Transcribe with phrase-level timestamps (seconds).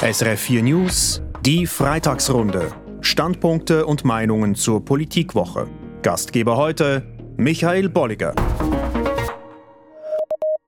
[0.00, 2.70] SRF 4 News, die Freitagsrunde.
[3.00, 5.66] Standpunkte und Meinungen zur Politikwoche.
[6.02, 7.04] Gastgeber heute
[7.36, 8.32] Michael Bolliger.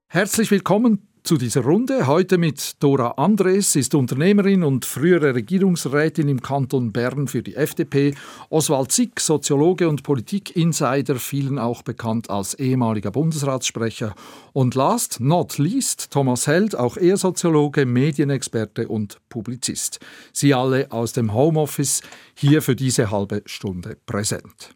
[0.09, 2.07] Herzlich willkommen zu dieser Runde.
[2.07, 8.15] Heute mit Dora Andres, ist Unternehmerin und frühere Regierungsrätin im Kanton Bern für die FDP.
[8.49, 14.15] Oswald Zick, Soziologe und Politikinsider, vielen auch bekannt als ehemaliger Bundesratssprecher.
[14.53, 19.99] Und last not least Thomas Held, auch er Soziologe, Medienexperte und Publizist.
[20.33, 22.01] Sie alle aus dem Homeoffice
[22.33, 24.75] hier für diese halbe Stunde präsent.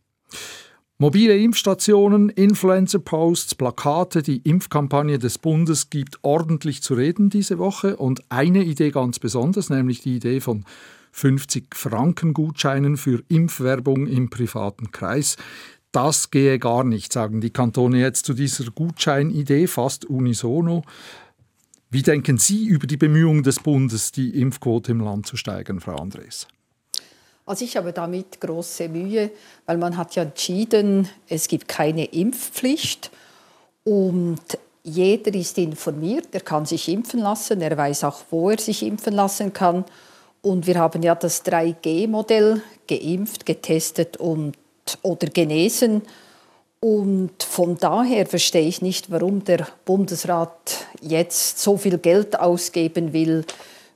[0.98, 8.23] Mobile Impfstationen, Influencer-Posts, Plakate, die Impfkampagne des Bundes gibt ordentlich zu reden diese Woche und
[8.30, 10.63] eine Idee ganz besonders, nämlich die Idee von
[11.12, 15.35] 50 Franken Gutscheinen für Impfwerbung im privaten Kreis.
[15.91, 20.84] Das gehe gar nicht, sagen die Kantone jetzt zu dieser Gutscheinidee fast unisono.
[21.90, 25.98] Wie denken Sie über die Bemühungen des Bundes, die Impfquote im Land zu steigern, Frau
[25.98, 26.48] Andres?
[27.46, 29.29] Also ich habe damit große Mühe,
[29.68, 33.12] weil man hat ja entschieden, es gibt keine Impfpflicht
[33.84, 34.41] und
[34.82, 39.13] jeder ist informiert, er kann sich impfen lassen, er weiß auch, wo er sich impfen
[39.13, 39.85] lassen kann.
[40.41, 44.54] Und wir haben ja das 3G-Modell geimpft, getestet und,
[45.01, 46.04] oder genesen.
[46.79, 53.43] Und von daher verstehe ich nicht, warum der Bundesrat jetzt so viel Geld ausgeben will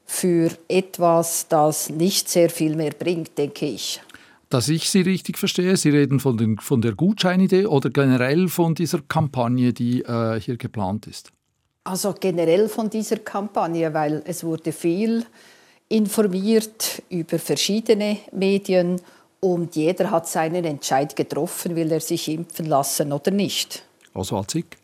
[0.09, 4.01] für etwas, das nicht sehr viel mehr bringt, denke ich.
[4.49, 8.73] Dass ich Sie richtig verstehe, Sie reden von, den, von der Gutscheinidee oder generell von
[8.73, 11.31] dieser Kampagne, die äh, hier geplant ist?
[11.83, 15.27] Also generell von dieser Kampagne, weil es wurde viel
[15.89, 18.99] informiert über verschiedene Medien
[19.39, 23.83] und jeder hat seinen Entscheid getroffen, will er sich impfen lassen oder nicht.
[24.15, 24.77] Oswald Zick?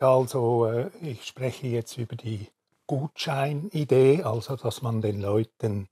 [0.00, 2.48] Ja, also äh, ich spreche jetzt über die
[2.88, 5.88] Gutscheinidee, also dass man den Leuten,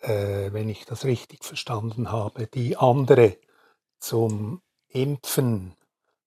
[0.00, 3.38] äh, wenn ich das richtig verstanden habe, die andere
[3.98, 5.74] zum Impfen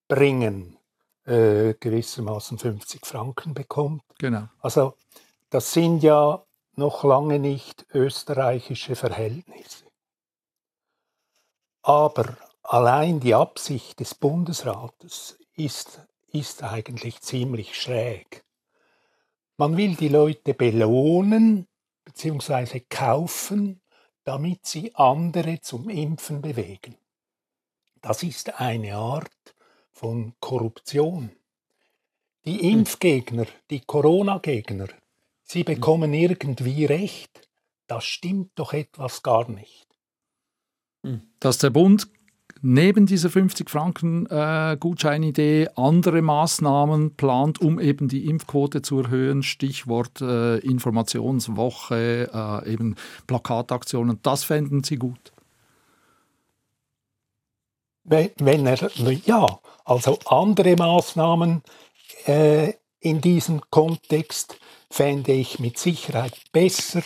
[0.07, 0.77] bringen,
[1.25, 4.01] äh, gewissermaßen 50 Franken bekommt.
[4.17, 4.47] Genau.
[4.59, 4.95] Also
[5.49, 6.43] das sind ja
[6.75, 9.85] noch lange nicht österreichische Verhältnisse.
[11.81, 18.46] Aber allein die Absicht des Bundesrates ist, ist eigentlich ziemlich schräg.
[19.57, 21.67] Man will die Leute belohnen
[22.05, 22.81] bzw.
[22.87, 23.81] kaufen,
[24.23, 26.95] damit sie andere zum Impfen bewegen.
[28.01, 29.55] Das ist eine Art
[29.91, 31.31] von Korruption.
[32.45, 32.79] Die hm.
[32.79, 34.89] Impfgegner, die Corona-Gegner,
[35.43, 35.65] sie hm.
[35.65, 37.49] bekommen irgendwie Recht.
[37.87, 39.87] Das stimmt doch etwas gar nicht.
[41.03, 41.21] Hm.
[41.39, 42.07] Dass der Bund
[42.61, 49.43] neben dieser 50 Franken äh, Gutscheinidee andere Maßnahmen plant, um eben die Impfquote zu erhöhen.
[49.43, 52.95] Stichwort äh, Informationswoche, äh, eben
[53.27, 54.19] Plakataktionen.
[54.23, 55.31] Das fänden Sie gut.
[58.03, 58.91] Wenn, er,
[59.25, 59.45] ja,
[59.83, 61.61] also andere Maßnahmen
[62.25, 67.01] äh, in diesem Kontext fände ich mit Sicherheit besser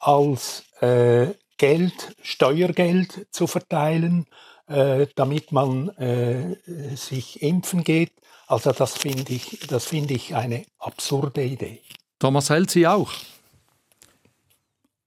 [0.00, 4.26] als äh, Geld, Steuergeld zu verteilen
[4.70, 6.56] äh, damit man äh,
[6.94, 8.12] sich impfen geht.
[8.46, 11.80] Also das finde ich, das finde ich eine absurde Idee.
[12.18, 13.12] Thomas hält Sie auch?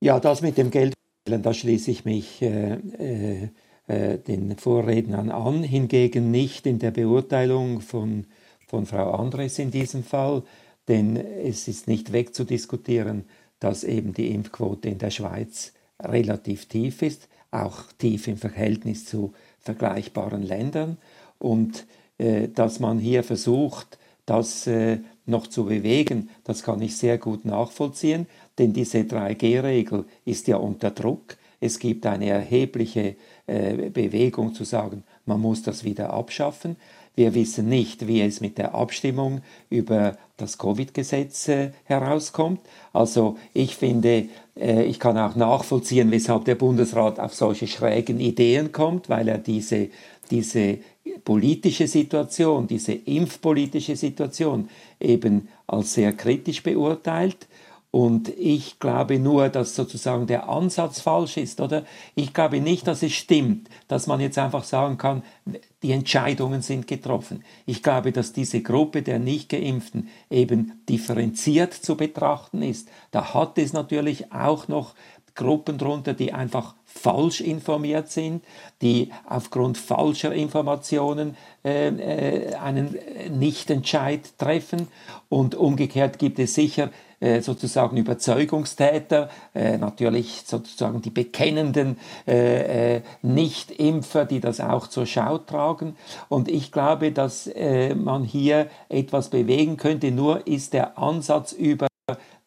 [0.02, 0.94] Ja, das mit dem Geld,
[1.26, 3.50] da schließe ich mich äh, äh,
[3.88, 8.28] äh, den Vorrednern an, hingegen nicht in der Beurteilung von,
[8.68, 10.44] von Frau Andres in diesem Fall,
[10.90, 13.26] denn es ist nicht wegzudiskutieren,
[13.60, 19.34] dass eben die Impfquote in der Schweiz relativ tief ist, auch tief im Verhältnis zu
[19.64, 20.98] vergleichbaren Ländern
[21.40, 21.86] und
[22.18, 27.46] äh, dass man hier versucht, das äh, noch zu bewegen, das kann ich sehr gut
[27.46, 31.38] nachvollziehen, denn diese 3G-Regel ist ja unter Druck.
[31.60, 33.16] Es gibt eine erhebliche
[33.48, 36.76] äh, Bewegung zu sagen, man muss das wieder abschaffen.
[37.16, 42.60] Wir wissen nicht, wie es mit der Abstimmung über das Covid-Gesetz äh, herauskommt.
[42.92, 44.30] Also ich finde,
[44.60, 49.38] äh, ich kann auch nachvollziehen, weshalb der Bundesrat auf solche schrägen Ideen kommt, weil er
[49.38, 49.90] diese,
[50.32, 50.80] diese
[51.24, 54.70] politische Situation, diese impfpolitische Situation
[55.00, 57.48] eben als sehr kritisch beurteilt.
[57.94, 61.84] Und ich glaube nur, dass sozusagen der Ansatz falsch ist, oder?
[62.16, 65.22] Ich glaube nicht, dass es stimmt, dass man jetzt einfach sagen kann,
[65.84, 67.44] die Entscheidungen sind getroffen.
[67.68, 72.90] Ich glaube, dass diese Gruppe der Nicht-Geimpften eben differenziert zu betrachten ist.
[73.12, 74.96] Da hat es natürlich auch noch
[75.36, 78.44] Gruppen drunter, die einfach falsch informiert sind,
[78.82, 82.98] die aufgrund falscher Informationen äh, äh einen
[83.32, 84.88] Nichtentscheid treffen.
[85.30, 86.90] Und umgekehrt gibt es sicher
[87.24, 95.38] äh, sozusagen Überzeugungstäter, äh, natürlich sozusagen die bekennenden äh, Nicht-Impfer, die das auch zur Schau
[95.38, 95.96] tragen.
[96.28, 97.50] Und ich glaube, dass
[97.96, 100.12] man hier etwas bewegen könnte.
[100.12, 101.88] Nur ist der Ansatz über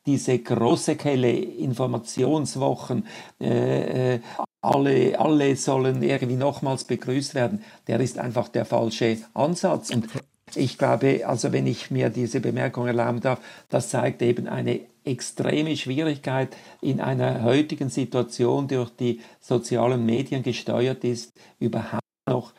[0.04, 3.06] diese große Kelle Informationswochen,
[3.38, 4.20] äh,
[4.60, 9.90] alle, alle sollen irgendwie nochmals begrüßt werden, der ist einfach der falsche Ansatz.
[9.90, 10.06] Und
[10.54, 15.76] ich glaube, also wenn ich mir diese Bemerkung erlauben darf, das zeigt eben eine extreme
[15.76, 22.52] Schwierigkeit in einer heutigen Situation, die durch die sozialen Medien gesteuert ist, überhaupt noch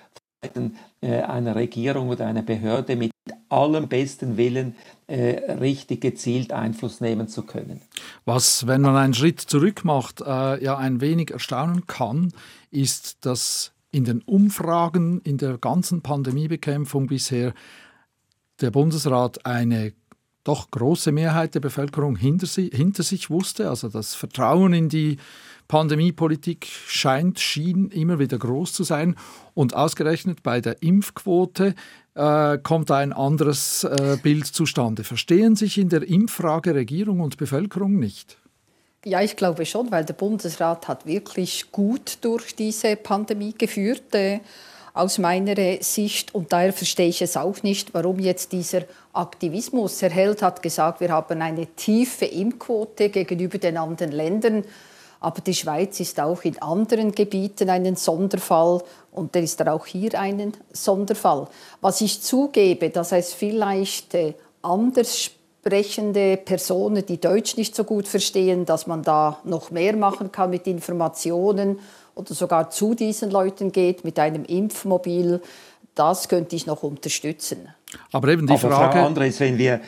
[1.02, 3.12] äh, einer Regierung oder einer Behörde mit
[3.50, 4.76] allem besten Willen
[5.08, 7.82] äh, richtig gezielt Einfluss nehmen zu können.
[8.26, 12.34] Was, wenn man einen Schritt zurück macht, äh, ja ein wenig erstaunen kann,
[12.72, 17.54] ist, dass in den Umfragen in der ganzen Pandemiebekämpfung bisher
[18.62, 19.94] der Bundesrat eine
[20.44, 23.70] doch große Mehrheit der Bevölkerung hinter, sie, hinter sich wusste.
[23.70, 25.18] Also das Vertrauen in die
[25.68, 29.16] Pandemiepolitik scheint, schien immer wieder groß zu sein.
[29.56, 31.74] Und ausgerechnet bei der Impfquote
[32.14, 35.04] äh, kommt ein anderes äh, Bild zustande.
[35.04, 38.38] Verstehen sich in der Impffrage Regierung und Bevölkerung nicht?
[39.06, 44.14] Ja, ich glaube schon, weil der Bundesrat hat wirklich gut durch diese Pandemie geführt.
[44.14, 44.40] Äh,
[44.98, 46.34] aus meiner Sicht.
[46.34, 48.82] Und daher verstehe ich es auch nicht, warum jetzt dieser
[49.14, 50.02] Aktivismus.
[50.02, 54.66] Herr Held hat gesagt, wir haben eine tiefe Impfquote gegenüber den anderen Ländern.
[55.20, 60.20] Aber die Schweiz ist auch in anderen Gebieten ein Sonderfall und der ist auch hier
[60.20, 61.48] ein Sonderfall.
[61.82, 65.32] Was ich zugebe, dass es vielleicht äh, anders
[65.68, 70.50] sprechende Personen, die Deutsch nicht so gut verstehen, dass man da noch mehr machen kann
[70.50, 71.80] mit Informationen
[72.16, 75.42] oder sogar zu diesen Leuten geht mit einem Impfmobil,
[75.94, 77.68] das könnte ich noch unterstützen.
[78.14, 78.98] Aber eben die Aber Frage.
[78.98, 79.82] Frau Andres, wenn wir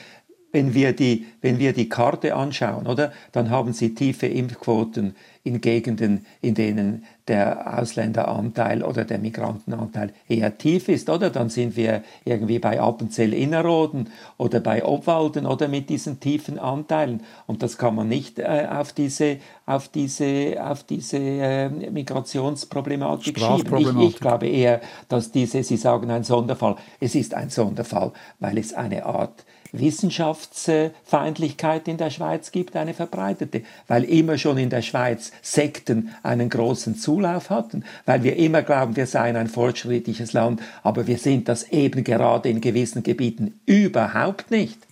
[0.52, 5.62] wenn wir, die, wenn wir die Karte anschauen, oder, dann haben sie tiefe Impfquoten in
[5.62, 11.30] Gegenden, in denen der Ausländeranteil oder der Migrantenanteil eher tief ist, oder?
[11.30, 17.22] Dann sind wir irgendwie bei Appenzell-Innerrhoden oder bei Obwalden oder mit diesen tiefen Anteilen.
[17.48, 24.00] Und das kann man nicht äh, auf diese, auf diese, auf diese äh, Migrationsproblematik schieben.
[24.02, 28.58] Ich, ich glaube eher, dass diese, Sie sagen ein Sonderfall, es ist ein Sonderfall, weil
[28.58, 34.82] es eine Art Wissenschaftsfeindlichkeit in der Schweiz gibt, eine verbreitete, weil immer schon in der
[34.82, 40.62] Schweiz Sekten einen großen Zulauf hatten, weil wir immer glauben, wir seien ein fortschrittliches Land,
[40.84, 44.89] aber wir sind das eben gerade in gewissen Gebieten überhaupt nicht.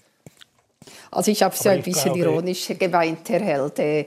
[1.18, 4.06] Also ich habe es ja ein bisschen glaube, ironisch gemeint, Herr Held, äh,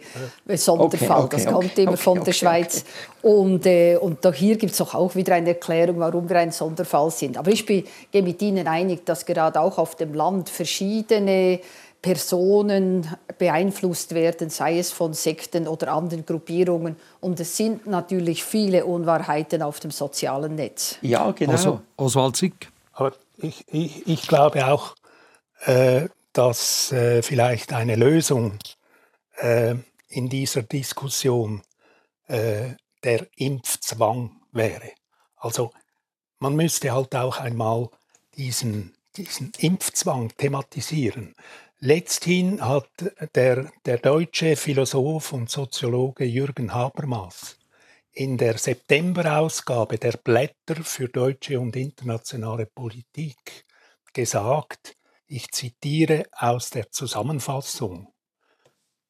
[0.54, 2.84] Sonderfall, okay, okay, das kommt okay, immer von der Schweiz.
[3.20, 7.10] Und, äh, und da hier gibt es auch wieder eine Erklärung, warum wir ein Sonderfall
[7.10, 7.36] sind.
[7.36, 11.58] Aber ich bin, gehe mit Ihnen einig, dass gerade auch auf dem Land verschiedene
[12.00, 13.08] Personen
[13.38, 16.94] beeinflusst werden, sei es von Sekten oder anderen Gruppierungen.
[17.18, 20.94] Und es sind natürlich viele Unwahrheiten auf dem sozialen Netz.
[21.02, 21.50] Ja, genau.
[21.50, 22.70] Also, Oswald Zick.
[22.92, 24.94] Aber ich, ich, ich glaube auch,
[25.66, 28.58] äh, dass äh, vielleicht eine Lösung
[29.36, 29.74] äh,
[30.08, 31.62] in dieser Diskussion
[32.28, 32.70] äh,
[33.02, 34.92] der Impfzwang wäre.
[35.36, 35.72] Also
[36.38, 37.88] man müsste halt auch einmal
[38.36, 41.34] diesen, diesen Impfzwang thematisieren.
[41.78, 42.90] Letzthin hat
[43.34, 47.56] der, der deutsche Philosoph und Soziologe Jürgen Habermas
[48.12, 53.64] in der September-Ausgabe der Blätter für deutsche und internationale Politik
[54.12, 54.94] gesagt,
[55.30, 58.12] ich zitiere aus der Zusammenfassung.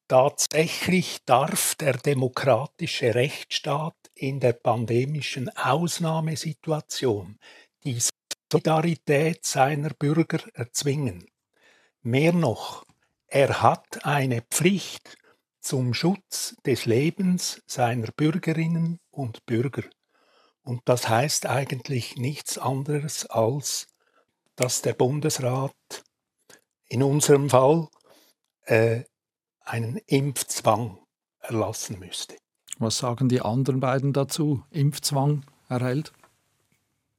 [0.07, 7.39] Tatsächlich darf der demokratische Rechtsstaat in der pandemischen Ausnahmesituation
[7.83, 7.99] die
[8.51, 11.25] Solidarität seiner Bürger erzwingen.
[12.03, 12.85] Mehr noch,
[13.27, 15.17] er hat eine Pflicht
[15.59, 19.83] zum Schutz des Lebens seiner Bürgerinnen und Bürger.
[20.61, 23.87] Und das heißt eigentlich nichts anderes als,
[24.55, 25.73] dass der Bundesrat
[26.91, 27.87] in unserem Fall
[28.65, 29.03] äh,
[29.63, 30.97] einen Impfzwang
[31.39, 32.35] erlassen müsste.
[32.79, 34.63] Was sagen die anderen beiden dazu?
[34.71, 36.11] Impfzwang erhält?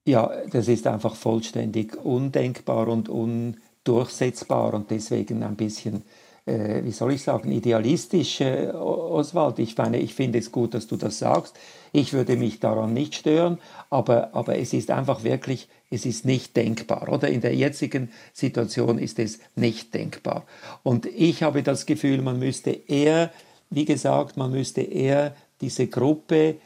[0.04, 6.04] Ja, das ist einfach vollständig undenkbar und undurchsetzbar und deswegen ein bisschen
[6.44, 9.58] äh, wie soll ich sagen, idealistisch, äh, Oswald.
[9.58, 11.56] Ich, meine, ich finde es gut, dass du das sagst.
[11.92, 13.58] Ich würde mich daran nicht stören,
[13.90, 17.12] aber, aber es ist einfach wirklich, es ist nicht denkbar.
[17.12, 20.46] Oder in der jetzigen Situation ist es nicht denkbar.
[20.82, 23.30] Und ich habe das Gefühl, man müsste eher,
[23.68, 26.56] wie gesagt, man müsste eher diese Gruppe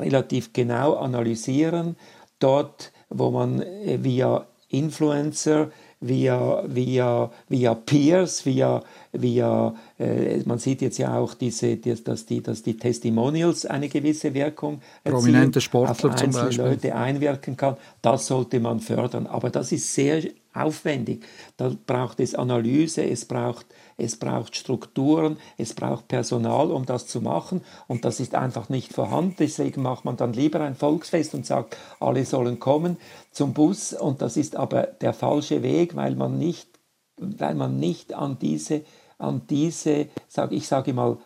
[0.00, 1.96] relativ genau analysieren.
[2.40, 5.70] Dort, wo man äh, via Influencer
[6.00, 8.82] via, via, via Peers, via,
[9.12, 14.34] via äh, man sieht jetzt ja auch, diese, dass, die, dass die Testimonials eine gewisse
[14.34, 17.76] Wirkung Prominente Sportler auf einzelne Leute einwirken kann.
[18.02, 19.26] Das sollte man fördern.
[19.26, 20.22] Aber das ist sehr
[20.52, 21.24] aufwendig.
[21.56, 27.20] Da braucht es Analyse, es braucht, es braucht Strukturen, es braucht Personal, um das zu
[27.20, 27.62] machen.
[27.86, 29.36] Und das ist einfach nicht vorhanden.
[29.38, 32.96] Deswegen macht man dann lieber ein Volksfest und sagt, alle sollen kommen
[33.30, 33.92] zum Bus.
[33.92, 36.68] Und das ist aber der falsche Weg, weil man nicht,
[37.16, 38.82] weil man nicht an diese,
[39.18, 41.18] an diese, sag, ich sage mal,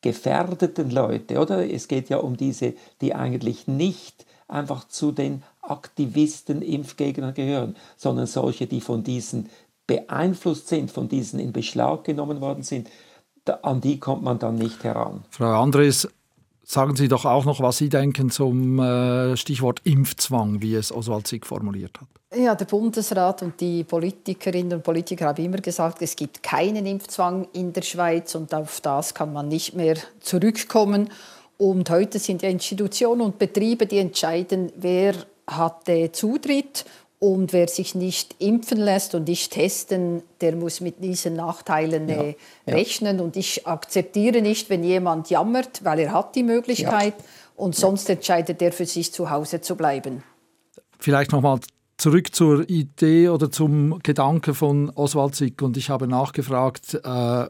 [0.00, 1.68] gefährdeten Leute, oder?
[1.68, 8.26] Es geht ja um diese, die eigentlich nicht einfach zu den Aktivisten, Impfgegnern gehören, sondern
[8.26, 9.48] solche, die von diesen
[9.86, 12.88] beeinflusst sind, von diesen in Beschlag genommen worden sind,
[13.44, 15.24] da, an die kommt man dann nicht heran.
[15.30, 16.08] Frau Andres,
[16.64, 21.26] sagen Sie doch auch noch, was Sie denken zum äh, Stichwort Impfzwang, wie es Oswald
[21.26, 22.08] Zick formuliert hat.
[22.36, 27.46] Ja, der Bundesrat und die Politikerinnen und Politiker haben immer gesagt, es gibt keinen Impfzwang
[27.52, 31.08] in der Schweiz und auf das kann man nicht mehr zurückkommen.
[31.56, 35.14] Und heute sind ja Institutionen und Betriebe, die entscheiden, wer
[35.46, 36.84] hat Zutritt
[37.18, 42.22] und wer sich nicht impfen lässt und nicht testen, der muss mit diesen Nachteilen ja,
[42.22, 42.34] äh,
[42.68, 43.18] rechnen.
[43.18, 43.24] Ja.
[43.24, 47.24] Und ich akzeptiere nicht, wenn jemand jammert, weil er hat die Möglichkeit ja.
[47.56, 50.22] und sonst entscheidet er für sich zu Hause zu bleiben.
[50.98, 51.60] Vielleicht nochmal
[51.96, 55.62] zurück zur Idee oder zum Gedanke von Oswald Zick.
[55.62, 57.46] Und ich habe nachgefragt, äh,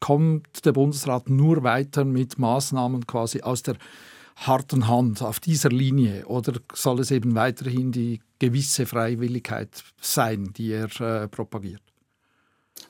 [0.00, 3.76] kommt der Bundesrat nur weiter mit Maßnahmen quasi aus der
[4.36, 9.68] harten Hand auf dieser Linie oder soll es eben weiterhin die gewisse Freiwilligkeit
[10.00, 11.82] sein, die er äh, propagiert?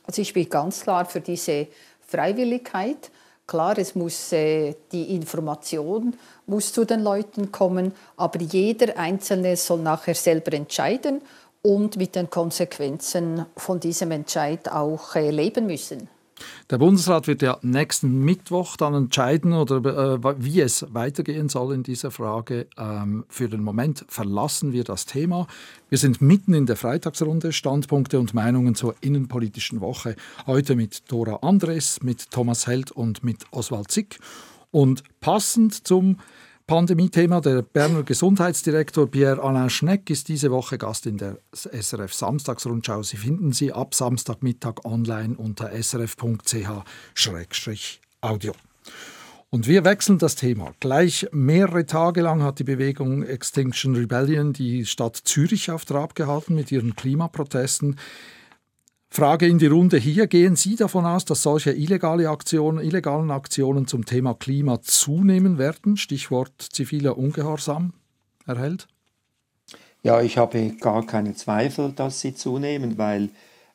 [0.04, 1.68] Also ich bin ganz klar für diese
[2.06, 3.10] Freiwilligkeit.
[3.46, 9.80] Klar, es muss äh, die Information muss zu den Leuten kommen, aber jeder Einzelne soll
[9.80, 11.20] nachher selber entscheiden
[11.62, 16.08] und mit den Konsequenzen von diesem Entscheid auch äh, leben müssen.
[16.70, 19.76] Der Bundesrat wird ja nächsten Mittwoch dann entscheiden, oder
[20.14, 22.66] äh, wie es weitergehen soll in dieser Frage.
[22.76, 25.46] Ähm, für den Moment verlassen wir das Thema.
[25.88, 30.16] Wir sind mitten in der Freitagsrunde, Standpunkte und Meinungen zur innenpolitischen Woche.
[30.46, 34.18] Heute mit Dora Andres, mit Thomas Held und mit Oswald Zick.
[34.70, 36.18] Und passend zum
[36.66, 37.42] Pandemie-Thema.
[37.42, 43.02] Der Berner Gesundheitsdirektor Pierre-Alain Schneck ist diese Woche Gast in der SRF Samstagsrundschau.
[43.02, 46.32] Sie finden sie ab Samstagmittag online unter srf.ch-audio.
[49.50, 50.72] Und wir wechseln das Thema.
[50.80, 56.54] Gleich mehrere Tage lang hat die Bewegung Extinction Rebellion die Stadt Zürich auf Trab gehalten
[56.54, 57.98] mit ihren Klimaprotesten.
[59.14, 60.26] Frage in die Runde hier.
[60.26, 65.96] Gehen Sie davon aus, dass solche illegale Aktionen, illegalen Aktionen zum Thema Klima zunehmen werden?
[65.96, 67.92] Stichwort ziviler Ungehorsam,
[68.44, 68.88] Herr Held?
[70.02, 73.28] Ja, ich habe gar keine Zweifel, dass sie zunehmen, weil,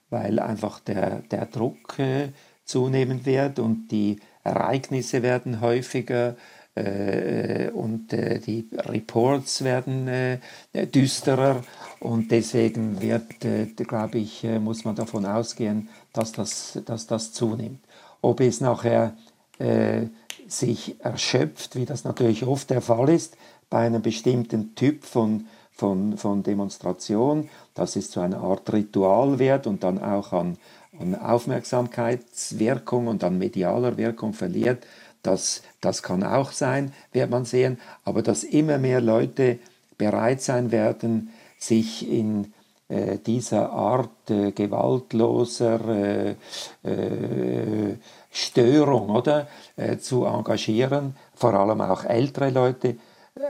[0.10, 2.34] weil einfach der, der Druck äh,
[2.66, 6.36] zunehmen wird und die Ereignisse werden häufiger
[6.76, 10.40] und äh, die Reports werden äh,
[10.74, 11.62] düsterer
[12.00, 17.34] und deswegen wird, äh, glaube ich, äh, muss man davon ausgehen, dass das, dass das
[17.34, 17.82] zunimmt.
[18.22, 19.16] Ob es nachher
[19.58, 20.08] äh,
[20.48, 23.36] sich erschöpft, wie das natürlich oft der Fall ist,
[23.70, 29.68] bei einem bestimmten Typ von, von, von Demonstration, dass es zu einer Art Ritual wird
[29.68, 30.58] und dann auch an,
[31.00, 34.86] an Aufmerksamkeitswirkung und an medialer Wirkung verliert,
[35.22, 39.60] das, das kann auch sein, wird man sehen, aber dass immer mehr Leute
[39.98, 42.54] bereit sein werden, sich in
[42.88, 46.36] äh, dieser Art äh, gewaltloser äh,
[46.84, 47.98] äh
[48.32, 52.98] Störung oder, äh, zu engagieren, vor allem auch ältere Leute.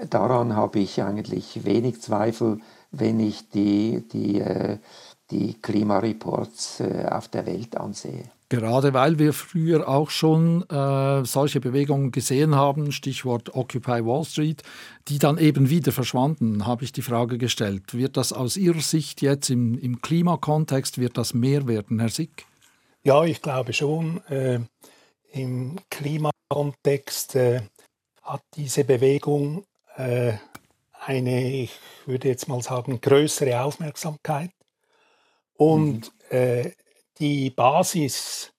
[0.09, 2.59] Daran habe ich eigentlich wenig Zweifel,
[2.91, 4.77] wenn ich die, die, äh,
[5.31, 8.23] die Klimareports auf der Welt ansehe.
[8.49, 14.63] Gerade weil wir früher auch schon äh, solche Bewegungen gesehen haben, Stichwort Occupy Wall Street,
[15.07, 17.93] die dann eben wieder verschwanden, habe ich die Frage gestellt.
[17.93, 22.47] Wird das aus Ihrer Sicht jetzt im, im Klimakontext, wird das mehr werden, Herr Sick?
[23.03, 24.23] Ja, ich glaube schon.
[24.25, 24.61] Äh,
[25.31, 27.61] Im Klimakontext äh,
[28.23, 29.63] hat diese Bewegung
[29.95, 30.33] äh,
[31.05, 31.77] eine, ich
[32.07, 34.51] würde jetzt mal sagen, größere Aufmerksamkeit.
[35.55, 36.37] Und mhm.
[36.37, 36.71] Äh,
[37.19, 38.53] die Basis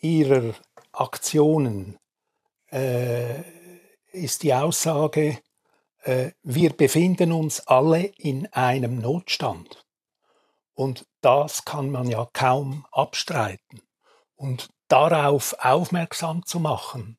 [0.00, 0.54] ihrer
[0.92, 1.98] Aktionen
[2.70, 3.40] äh,
[4.12, 5.38] ist die Aussage,
[6.02, 9.84] äh, wir befinden uns alle in einem Notstand.
[10.74, 13.80] Und das kann man ja kaum abstreiten.
[14.34, 17.16] Und darauf aufmerksam zu machen,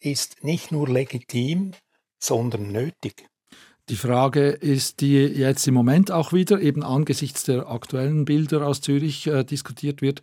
[0.00, 1.74] ist nicht nur legitim,
[2.18, 3.28] sondern nötig.
[3.88, 8.82] Die Frage ist, die jetzt im Moment auch wieder eben angesichts der aktuellen Bilder aus
[8.82, 10.20] Zürich äh, diskutiert wird,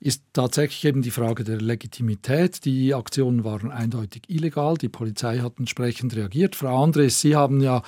[0.00, 2.64] ist tatsächlich eben die Frage der Legitimität.
[2.64, 6.56] Die Aktionen waren eindeutig illegal, die Polizei hat entsprechend reagiert.
[6.56, 7.82] Frau Andres, Sie haben ja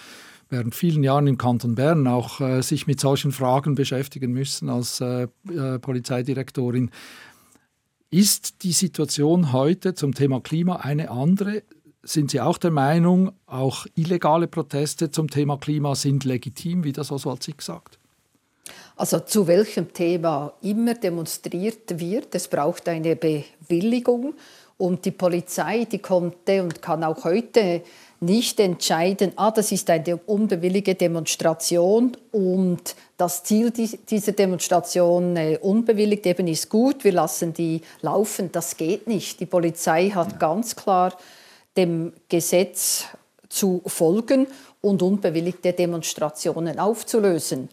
[0.48, 5.00] während vielen Jahren im Kanton Bern auch äh, sich mit solchen Fragen beschäftigen müssen als
[5.00, 6.92] äh, äh, Polizeidirektorin.
[8.10, 11.64] Ist die Situation heute zum Thema Klima eine andere?
[12.04, 17.10] Sind Sie auch der Meinung, auch illegale Proteste zum Thema Klima sind legitim, wie das
[17.10, 17.98] Oswald Sick sagt?
[18.96, 24.34] Also zu welchem Thema immer demonstriert wird, es braucht eine Bewilligung
[24.76, 27.82] und die Polizei, die konnte und kann auch heute
[28.20, 36.26] nicht entscheiden, ah, das ist eine unbewilligte Demonstration und das Ziel dieser Demonstration äh, unbewilligt
[36.26, 38.50] eben ist gut, wir lassen die laufen.
[38.52, 39.40] Das geht nicht.
[39.40, 41.16] Die Polizei hat ganz klar
[41.76, 43.06] dem Gesetz
[43.48, 44.46] zu folgen
[44.80, 47.68] und unbewilligte Demonstrationen aufzulösen.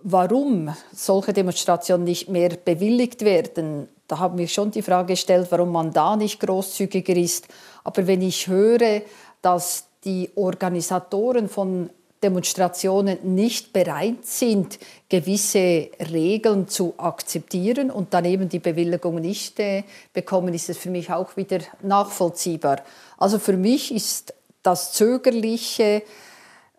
[0.00, 5.70] Warum solche Demonstrationen nicht mehr bewilligt werden, da haben wir schon die Frage gestellt, warum
[5.70, 7.48] man da nicht großzügiger ist.
[7.84, 9.02] Aber wenn ich höre,
[9.42, 11.90] dass die Organisatoren von
[12.22, 14.78] Demonstrationen nicht bereit sind,
[15.08, 19.82] gewisse Regeln zu akzeptieren und dann eben die Bewilligung nicht äh,
[20.12, 22.82] bekommen, ist es für mich auch wieder nachvollziehbar.
[23.22, 26.02] Also für mich ist das zögerliche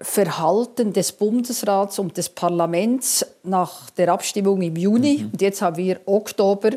[0.02, 5.30] Verhalten des Bundesrats und des Parlaments nach der Abstimmung im Juni, mhm.
[5.32, 6.72] und jetzt haben wir Oktober,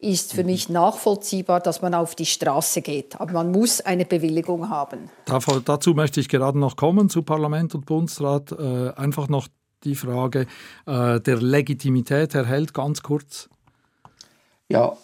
[0.00, 3.18] ist für mich nachvollziehbar, dass man auf die Straße geht.
[3.18, 5.08] Aber man muss eine Bewilligung haben.
[5.64, 8.52] dazu möchte ich gerade noch kommen zu Parlament und Bundesrat.
[8.52, 9.48] Äh, einfach noch
[9.84, 10.46] die Frage
[10.84, 13.48] äh, der Legitimität, Herr Held, ganz kurz.
[14.68, 14.94] Ja,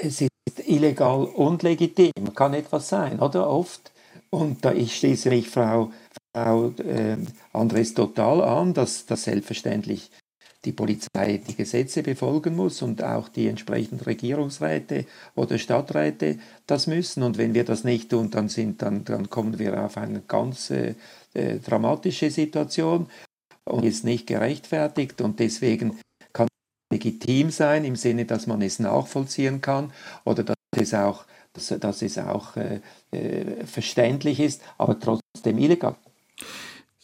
[0.00, 0.35] es ist
[0.68, 3.48] illegal und legitim, kann etwas sein, oder?
[3.48, 3.92] Oft.
[4.30, 5.92] Und da ich schließe mich Frau,
[6.34, 7.16] Frau äh,
[7.52, 10.10] Andres total an, dass das selbstverständlich
[10.64, 15.06] die Polizei die Gesetze befolgen muss und auch die entsprechenden Regierungsräte
[15.36, 17.22] oder Stadträte das müssen.
[17.22, 20.70] Und wenn wir das nicht tun, dann, sind, dann, dann kommen wir auf eine ganz
[20.70, 20.94] äh,
[21.34, 23.06] dramatische Situation
[23.64, 25.98] und ist nicht gerechtfertigt und deswegen
[26.32, 29.92] kann es legitim sein im Sinne, dass man es nachvollziehen kann
[30.24, 35.96] oder dass es auch, dass, dass es auch äh, äh verständlich ist, aber trotzdem illegal.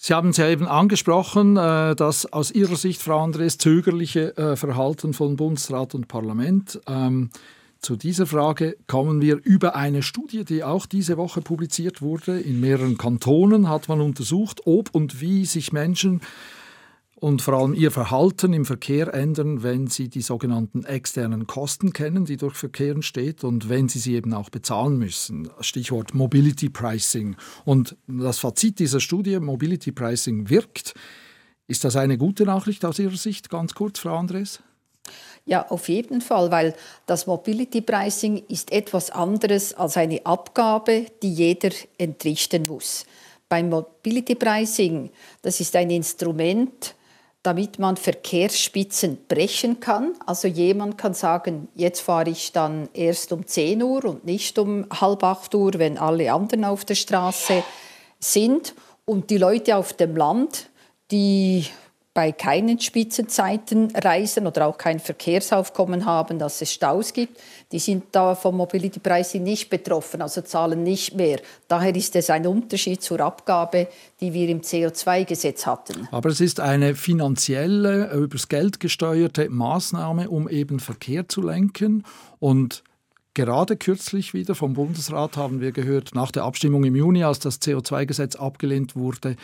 [0.04, 4.56] Sie haben es ja eben angesprochen, äh, dass aus Ihrer Sicht, Frau Andres, zögerliche äh,
[4.56, 6.80] Verhalten von Bundesrat und Parlament.
[6.88, 7.30] Ähm,
[7.82, 12.40] zu dieser Frage kommen wir über eine Studie, die auch diese Woche publiziert wurde.
[12.40, 16.20] In mehreren Kantonen hat man untersucht, ob und wie sich Menschen
[17.22, 22.24] und vor allem ihr Verhalten im Verkehr ändern, wenn sie die sogenannten externen Kosten kennen,
[22.24, 25.48] die durch Verkehr entsteht und wenn sie sie eben auch bezahlen müssen.
[25.61, 27.37] Stichwort Mobility Pricing.
[27.64, 30.94] Und das Fazit dieser Studie, Mobility Pricing wirkt.
[31.68, 33.50] Ist das eine gute Nachricht aus Ihrer Sicht?
[33.50, 34.58] Ganz kurz, Frau Andres.
[35.44, 36.74] Ja, auf jeden Fall, weil
[37.06, 43.06] das Mobility Pricing ist etwas anderes als eine Abgabe, die jeder entrichten muss.
[43.48, 45.11] Beim Mobility Pricing,
[45.42, 46.96] das ist ein Instrument,
[47.42, 50.12] damit man Verkehrsspitzen brechen kann.
[50.26, 54.87] Also jemand kann sagen, jetzt fahre ich dann erst um 10 Uhr und nicht um
[54.90, 57.64] halb 8 Uhr, wenn alle anderen auf der Straße
[58.20, 58.74] sind.
[59.05, 60.68] Und die Leute auf dem Land,
[61.11, 61.66] die
[62.14, 67.40] bei keinen Spitzenzeiten reisen oder auch kein Verkehrsaufkommen haben, dass es Staus gibt,
[67.72, 71.40] die sind da vom Mobility Pricing nicht betroffen, also zahlen nicht mehr.
[71.68, 73.88] Daher ist es ein Unterschied zur Abgabe,
[74.20, 76.07] die wir im CO2-Gesetz hatten.
[76.11, 82.05] Aber es ist eine finanzielle, äh, übers Geld gesteuerte Maßnahme, um eben Verkehr zu lenken
[82.38, 82.83] und
[83.35, 87.62] Gerade kürzlich wieder vom Bundesrat haben wir gehört, nach der Abstimmung im Juni, als das
[87.62, 89.37] CO2-Gesetz abgelehnt wurde,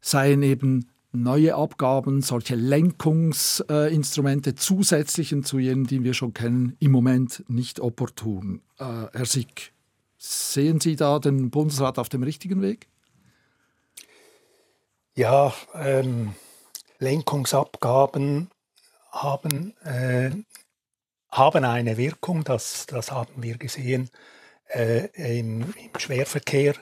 [0.00, 0.88] seien eben
[1.22, 8.62] neue Abgaben, solche Lenkungsinstrumente zusätzlichen zu jenen, die wir schon kennen, im Moment nicht opportun.
[8.78, 9.72] Äh, Herr Sick,
[10.18, 12.88] sehen Sie da den Bundesrat auf dem richtigen Weg?
[15.14, 16.34] Ja, ähm,
[16.98, 18.50] Lenkungsabgaben
[19.10, 20.30] haben, äh,
[21.30, 24.10] haben eine Wirkung, das, das haben wir gesehen
[24.68, 25.06] äh,
[25.38, 26.74] im, im, Schwerverkehr.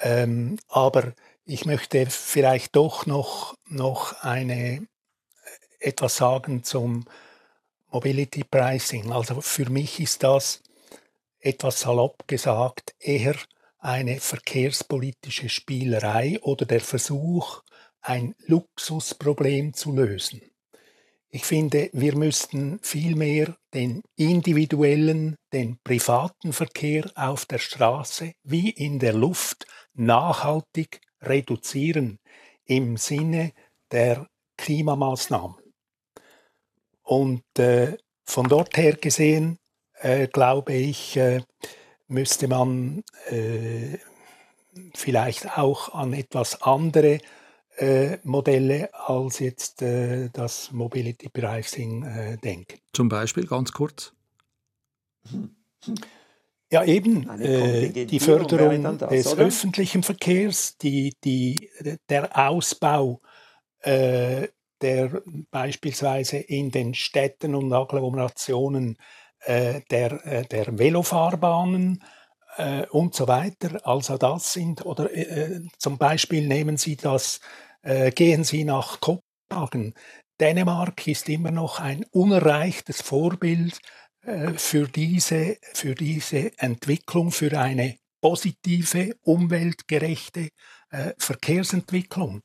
[0.00, 1.14] Ähm, aber
[1.46, 4.86] ich möchte vielleicht doch noch, noch eine,
[5.78, 7.04] etwas sagen zum
[7.88, 9.12] Mobility Pricing.
[9.12, 10.62] Also für mich ist das
[11.38, 13.36] etwas salopp gesagt eher
[13.78, 17.62] eine verkehrspolitische Spielerei oder der Versuch,
[18.00, 20.42] ein Luxusproblem zu lösen.
[21.28, 28.98] Ich finde, wir müssten vielmehr den individuellen, den privaten Verkehr auf der Straße wie in
[28.98, 32.18] der Luft nachhaltig reduzieren.
[32.66, 33.52] im Sinne
[33.90, 35.56] der Klimamaßnahmen.
[37.02, 39.58] Und äh, von dort her gesehen,
[40.00, 41.42] äh, glaube ich, äh,
[42.08, 43.98] müsste man äh,
[44.94, 47.20] vielleicht auch an etwas andere
[47.76, 52.78] äh, Modelle als jetzt äh, das Mobility Pricing denken.
[52.92, 54.12] Zum Beispiel ganz kurz.
[56.70, 59.44] Ja, eben äh, die Förderung das, des oder?
[59.44, 61.70] öffentlichen Verkehrs, die, die,
[62.08, 63.20] der Ausbau
[63.80, 64.48] äh,
[64.82, 68.96] der beispielsweise in den Städten und Agglomerationen
[69.40, 72.02] äh, der, äh, der Velofahrbahnen
[72.56, 73.80] äh, und so weiter.
[73.86, 77.40] Also das sind, oder äh, zum Beispiel nehmen Sie das,
[78.16, 79.94] gehen Sie nach Kopenhagen.
[80.40, 83.78] Dänemark ist immer noch ein unerreichtes Vorbild
[84.56, 90.48] für diese, für diese Entwicklung, für eine positive, umweltgerechte
[91.18, 92.42] Verkehrsentwicklung.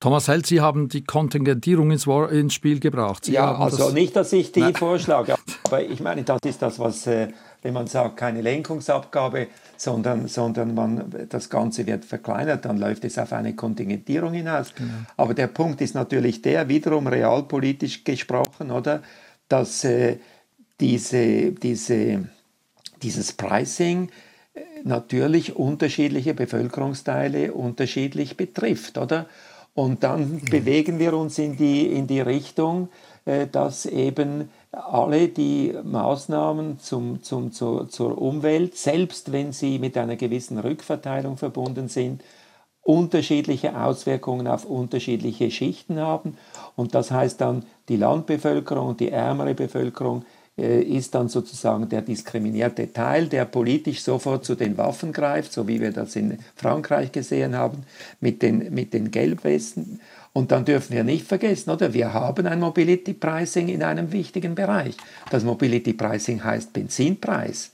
[0.00, 3.26] Thomas Held, Sie haben die Kontingentierung ins, ins Spiel gebracht.
[3.26, 4.74] Sie ja, also das nicht, dass ich die Nein.
[4.74, 7.28] vorschlage, aber ich meine, das ist das, was, äh,
[7.60, 13.18] wenn man sagt, keine Lenkungsabgabe, sondern, sondern man, das Ganze wird verkleinert, dann läuft es
[13.18, 14.74] auf eine Kontingentierung hinaus.
[14.74, 14.90] Genau.
[15.18, 19.02] Aber der Punkt ist natürlich der, wiederum realpolitisch gesprochen, oder,
[19.50, 20.16] dass äh,
[20.80, 22.28] diese, diese,
[23.02, 24.08] dieses Pricing
[24.54, 29.26] äh, natürlich unterschiedliche Bevölkerungsteile unterschiedlich betrifft, oder?
[29.74, 32.88] Und dann bewegen wir uns in die, in die Richtung,
[33.24, 39.96] äh, dass eben alle die Maßnahmen zum, zum, zur, zur Umwelt, selbst wenn sie mit
[39.96, 42.22] einer gewissen Rückverteilung verbunden sind,
[42.90, 46.36] unterschiedliche Auswirkungen auf unterschiedliche Schichten haben.
[46.74, 50.24] Und das heißt dann, die Landbevölkerung und die ärmere Bevölkerung
[50.58, 55.68] äh, ist dann sozusagen der diskriminierte Teil, der politisch sofort zu den Waffen greift, so
[55.68, 57.84] wie wir das in Frankreich gesehen haben,
[58.20, 60.00] mit den, mit den Gelbwesten.
[60.32, 61.94] Und dann dürfen wir nicht vergessen, oder?
[61.94, 64.96] Wir haben ein Mobility Pricing in einem wichtigen Bereich.
[65.30, 67.70] Das Mobility Pricing heißt Benzinpreis,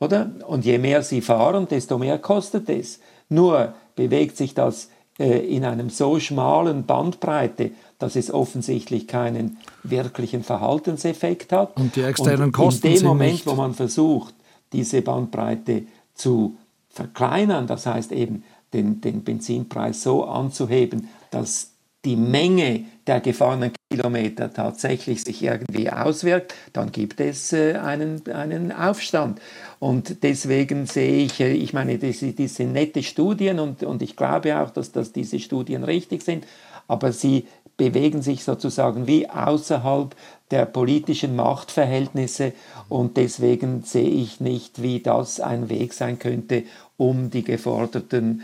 [0.00, 0.30] oder?
[0.48, 2.98] Und je mehr Sie fahren, desto mehr kostet es.
[3.28, 10.44] Nur bewegt sich das äh, in einem so schmalen Bandbreite, dass es offensichtlich keinen wirklichen
[10.44, 11.76] Verhaltenseffekt hat.
[11.76, 13.46] Und die externen Kosten In dem Moment, nicht.
[13.46, 14.34] wo man versucht,
[14.72, 16.56] diese Bandbreite zu
[16.90, 21.72] verkleinern, das heißt eben den, den Benzinpreis so anzuheben, dass
[22.04, 28.72] die Menge der gefahrenen Kilometer tatsächlich sich irgendwie auswirkt, dann gibt es äh, einen, einen
[28.72, 29.40] Aufstand.
[29.78, 34.60] Und deswegen sehe ich, äh, ich meine, das, das nette Studien und, und ich glaube
[34.60, 36.46] auch, dass, dass diese Studien richtig sind,
[36.88, 40.14] aber sie bewegen sich sozusagen wie außerhalb
[40.50, 42.52] der politischen Machtverhältnisse
[42.88, 46.64] und deswegen sehe ich nicht, wie das ein Weg sein könnte,
[46.96, 48.42] um die geforderten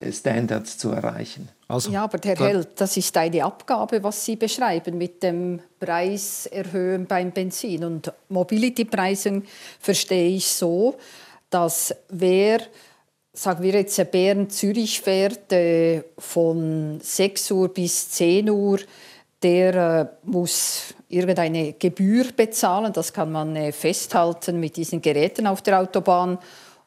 [0.00, 1.48] Umweltstandards zu erreichen.
[1.68, 7.06] Also, ja, aber Herr Held, das ist eine Abgabe, was Sie beschreiben mit dem Preiserhöhen
[7.06, 7.84] beim Benzin.
[7.84, 9.44] Und Mobility-Pricing
[9.80, 10.96] verstehe ich so,
[11.50, 12.60] dass wer
[13.32, 18.78] sagen wir jetzt, Bern-Zürich fährt äh, von 6 Uhr bis 10 Uhr,
[19.42, 22.92] der äh, muss irgendeine Gebühr bezahlen.
[22.92, 26.38] Das kann man äh, festhalten mit diesen Geräten auf der Autobahn.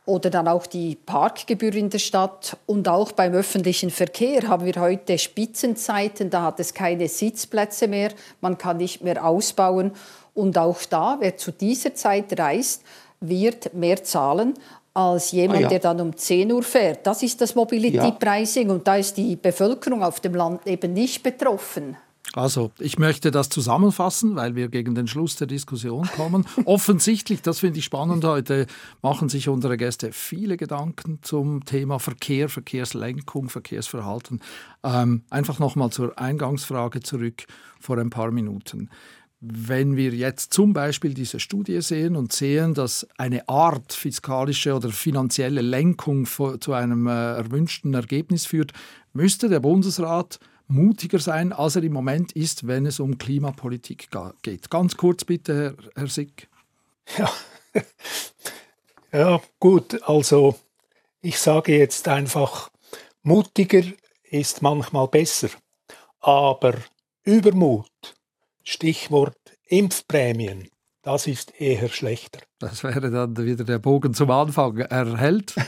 [0.09, 2.57] Oder dann auch die Parkgebühr in der Stadt.
[2.65, 6.31] Und auch beim öffentlichen Verkehr haben wir heute Spitzenzeiten.
[6.31, 8.11] Da hat es keine Sitzplätze mehr.
[8.41, 9.91] Man kann nicht mehr ausbauen.
[10.33, 12.81] Und auch da, wer zu dieser Zeit reist,
[13.19, 14.55] wird mehr zahlen
[14.95, 15.67] als jemand, ah, ja.
[15.69, 17.05] der dann um 10 Uhr fährt.
[17.05, 18.11] Das ist das Mobility ja.
[18.11, 21.97] Pricing und da ist die Bevölkerung auf dem Land eben nicht betroffen.
[22.33, 26.45] Also, ich möchte das zusammenfassen, weil wir gegen den Schluss der Diskussion kommen.
[26.65, 28.67] Offensichtlich, das finde ich spannend heute,
[29.01, 34.41] machen sich unsere Gäste viele Gedanken zum Thema Verkehr, Verkehrslenkung, Verkehrsverhalten.
[34.83, 37.45] Ähm, einfach nochmal zur Eingangsfrage zurück
[37.79, 38.89] vor ein paar Minuten.
[39.41, 44.89] Wenn wir jetzt zum Beispiel diese Studie sehen und sehen, dass eine Art fiskalische oder
[44.89, 48.73] finanzielle Lenkung zu einem äh, erwünschten Ergebnis führt,
[49.13, 50.39] müsste der Bundesrat
[50.69, 54.09] mutiger sein, als er im Moment ist, wenn es um Klimapolitik
[54.41, 54.69] geht.
[54.69, 56.47] Ganz kurz bitte, Herr, Herr Sick.
[57.17, 57.31] Ja.
[59.11, 60.55] ja, gut, also
[61.21, 62.69] ich sage jetzt einfach,
[63.23, 63.83] mutiger
[64.23, 65.49] ist manchmal besser,
[66.21, 66.75] aber
[67.23, 68.15] Übermut
[68.63, 69.35] Stichwort
[69.67, 70.69] Impfprämien.
[71.01, 72.39] Das ist eher schlechter.
[72.59, 74.77] Das wäre dann wieder der Bogen zum Anfang.
[74.77, 75.55] Erhält?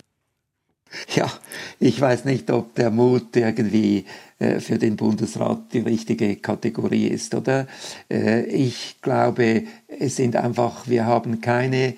[1.15, 1.31] Ja,
[1.79, 4.05] ich weiß nicht, ob der Mut irgendwie
[4.39, 7.67] äh, für den Bundesrat die richtige Kategorie ist, oder?
[8.09, 11.95] Äh, ich glaube, es sind einfach, wir haben keine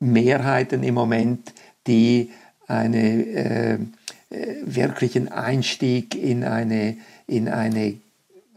[0.00, 1.52] Mehrheiten im Moment,
[1.86, 2.30] die
[2.66, 7.98] eine äh, äh, wirklichen Einstieg in eine, in eine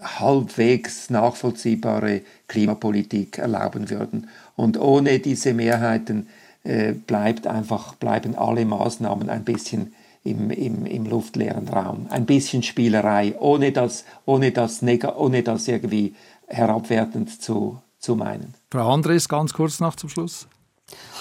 [0.01, 4.29] halbwegs nachvollziehbare Klimapolitik erlauben würden.
[4.55, 6.27] Und ohne diese Mehrheiten
[6.63, 9.93] äh, bleibt einfach, bleiben alle Maßnahmen ein bisschen
[10.25, 12.07] im, im, im luftleeren Raum.
[12.09, 16.15] Ein bisschen Spielerei, ohne das, ohne das, ohne das irgendwie
[16.47, 18.55] herabwertend zu, zu meinen.
[18.71, 20.47] Frau Andres, ganz kurz noch zum Schluss.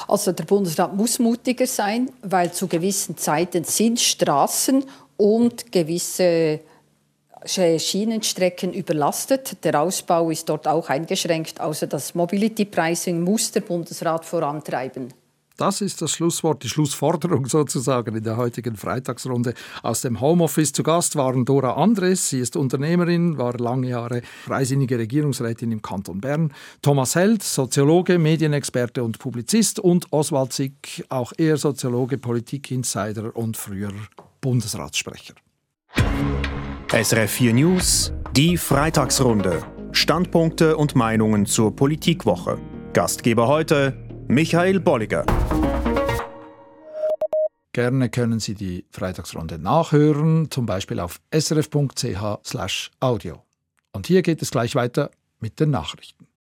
[0.09, 4.85] Also der Bundesrat muss mutiger sein, weil zu gewissen Zeiten sind Straßen
[5.17, 6.61] und gewisse
[7.47, 9.65] Schienenstrecken überlastet.
[9.65, 11.61] Der Ausbau ist dort auch eingeschränkt.
[11.61, 15.13] Also das Mobility Pricing muss der Bundesrat vorantreiben.
[15.57, 19.55] Das ist das Schlusswort, die Schlussforderung sozusagen in der heutigen Freitagsrunde.
[19.83, 24.99] Aus dem Homeoffice zu Gast waren Dora Andres, sie ist Unternehmerin, war lange Jahre freisinnige
[24.99, 31.57] Regierungsrätin im Kanton Bern, Thomas Held, Soziologe, Medienexperte und Publizist und Oswald Sick, auch er
[31.57, 33.93] Soziologe, Politikinsider und früher
[34.41, 35.35] Bundesratssprecher.
[36.93, 39.63] SRF 4 News, die Freitagsrunde.
[39.93, 42.59] Standpunkte und Meinungen zur Politikwoche.
[42.93, 45.27] Gastgeber heute Michael Bolliger.
[47.73, 53.43] Gerne können Sie die Freitagsrunde nachhören, zum Beispiel auf srf.ch/audio.
[53.93, 55.11] Und hier geht es gleich weiter
[55.41, 56.24] mit den Nachrichten.